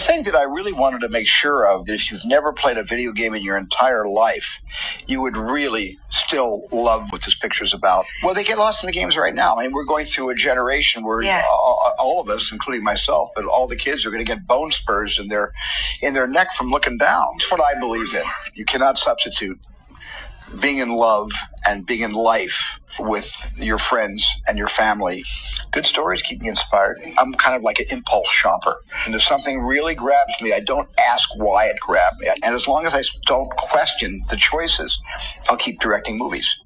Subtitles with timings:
[0.00, 2.82] thing that I really wanted to make sure of is if you've never played a
[2.82, 4.60] video game in your entire life,
[5.06, 8.04] you would really still love what this picture is about.
[8.22, 9.56] Well, they get lost in the games right now.
[9.56, 11.42] I mean, we're going through a generation where Yeah.
[11.50, 14.70] all, all of us, including myself, but all the kids are going to get bone
[14.70, 15.52] spurs in their
[16.02, 17.26] in their neck from looking down.
[17.36, 18.24] It's what I believe in.
[18.54, 19.58] You cannot substitute
[20.60, 21.30] being in love
[21.68, 25.24] and being in life with your friends and your family.
[25.72, 26.98] Good stories keep me inspired.
[27.18, 28.76] I'm kind of like an impulse shopper.
[29.06, 32.28] And if something really grabs me, I don't ask why it grabbed me.
[32.28, 35.00] And as long as I don't question the choices,
[35.48, 36.60] I'll keep directing movies.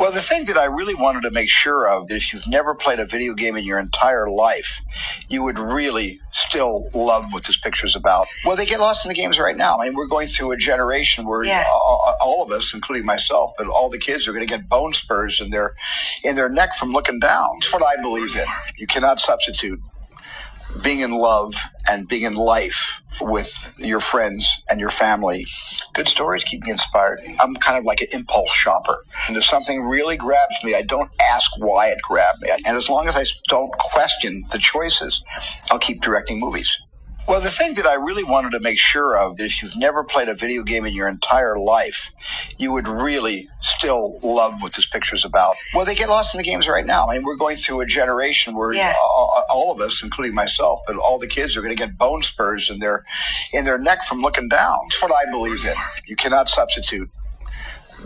[0.00, 2.74] Well, the thing that I really wanted to make sure of is if you've never
[2.74, 4.80] played a video game in your entire life,
[5.28, 8.26] you would really still love what this picture's about.
[8.46, 9.76] Well, they get lost in the games right now.
[9.78, 11.66] I mean, we're going through a generation where Yeah.
[11.70, 14.94] all, all of us, including myself, but all the kids are going to get bone
[14.94, 15.74] spurs in their
[16.24, 17.50] in their neck from looking down.
[17.58, 18.46] It's what I believe in.
[18.78, 19.80] You cannot substitute
[20.82, 21.56] being in love
[21.90, 25.46] and being in life with your friends and your family.
[25.92, 27.20] Good stories keep me inspired.
[27.40, 29.04] I'm kind of like an impulse shopper.
[29.28, 32.50] And if something really grabs me, I don't ask why it grabbed me.
[32.66, 35.24] And as long as I don't question the choices,
[35.70, 36.80] I'll keep directing movies.
[37.28, 40.02] Well, the thing that I really wanted to make sure of is if you've never
[40.02, 42.10] played a video game in your entire life,
[42.58, 45.54] you would really still love what this picture's about.
[45.74, 47.06] Well, they get lost in the games right now.
[47.08, 48.94] I mean, we're going through a generation where Yeah.
[49.50, 52.70] All, of us, including myself, but all the kids are going to get bone spurs
[52.70, 53.04] in their
[53.52, 54.78] in their neck from looking down.
[54.88, 55.74] That's what I believe in.
[56.06, 57.10] You cannot substitute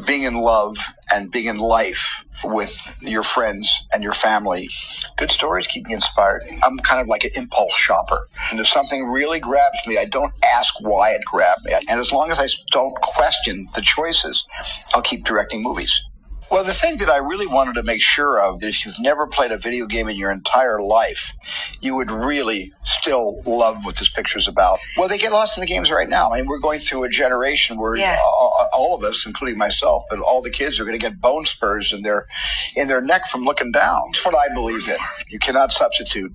[0.07, 0.79] being in love
[1.13, 4.69] and being in life with your friends and your family.
[5.17, 6.43] Good stories keep me inspired.
[6.63, 8.29] I'm kind of like an impulse shopper.
[8.51, 11.73] And if something really grabs me, I don't ask why it grabbed me.
[11.89, 14.47] And as long as I don't question the choices,
[14.95, 16.03] I'll keep directing movies.
[16.51, 19.27] Well, the thing that I really wanted to make sure of is if you've never
[19.27, 21.33] played a video game in your entire life,
[21.81, 24.79] you would really still love what this picture's about.
[24.97, 26.31] Well, they get lost in the games right now.
[26.31, 28.19] I mean, we're going through a generation where Yeah.
[28.25, 31.45] all, all of us, including myself, but all the kids are going to get bone
[31.45, 32.27] spurs in their
[32.77, 34.03] in their neck from looking down.
[34.11, 34.97] It's what I believe in.
[35.29, 36.33] You cannot substitute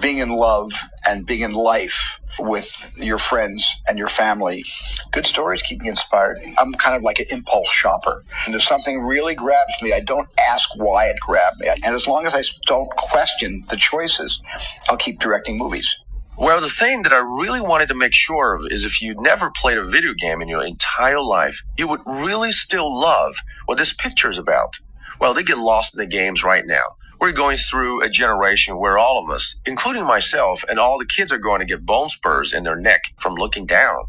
[0.00, 0.72] being in love
[1.08, 4.64] and being in life with your friends and your family.
[5.10, 6.38] Good stories keep me inspired.
[6.58, 8.24] I'm kind of like an impulse shopper.
[8.46, 11.68] And if something really grabs me, I don't ask why it grabbed me.
[11.68, 14.42] And as long as I don't question the choices,
[14.88, 16.00] I'll keep directing movies.
[16.38, 19.50] Well, the thing that I really wanted to make sure of is if you never
[19.50, 23.34] played a video game in your entire life, you would really still love
[23.66, 24.78] what this picture is about.
[25.20, 26.96] Well, they get lost in the games right now.
[27.20, 31.30] We're going through a generation where all of us, including myself, and all the kids
[31.30, 34.06] are going to get bone spurs in their neck from looking down.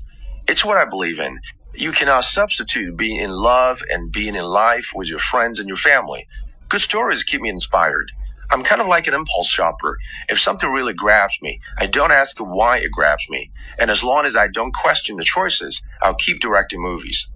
[0.48, 1.42] It's what I believe in.
[1.76, 5.76] You cannot substitute being in love and being in life with your friends and your
[5.76, 6.26] family.
[6.70, 8.14] Good stories keep me inspired.
[8.50, 9.98] I'm kind of like an impulse shopper.
[10.30, 13.52] If something really grabs me, I don't ask why it grabs me.
[13.78, 17.30] And as long as I don't question the choices, I'll keep directing movies.